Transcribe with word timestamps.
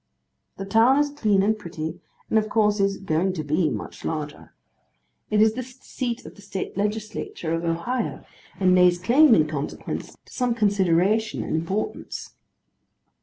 The 0.57 0.65
town 0.65 0.97
is 0.97 1.11
clean 1.11 1.43
and 1.43 1.55
pretty, 1.59 2.01
and 2.27 2.39
of 2.39 2.49
course 2.49 2.79
is 2.79 2.97
'going 2.97 3.33
to 3.33 3.43
be' 3.43 3.69
much 3.69 4.03
larger. 4.03 4.51
It 5.29 5.43
is 5.43 5.53
the 5.53 5.61
seat 5.61 6.25
of 6.25 6.33
the 6.33 6.41
State 6.41 6.75
legislature 6.75 7.53
of 7.53 7.63
Ohio, 7.63 8.25
and 8.59 8.73
lays 8.73 8.97
claim, 8.97 9.35
in 9.35 9.45
consequence, 9.47 10.17
to 10.25 10.33
some 10.33 10.55
consideration 10.55 11.43
and 11.43 11.55
importance. 11.55 12.33